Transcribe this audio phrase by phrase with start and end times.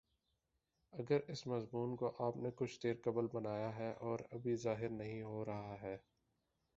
[0.93, 5.21] اگر اس مضمون کو آپ نے کچھ دیر قبل بنایا ہے اور ابھی ظاہر نہیں
[5.21, 5.97] ہو رہا ہے